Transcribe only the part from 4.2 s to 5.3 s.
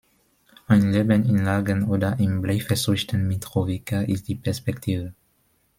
die Perspektive.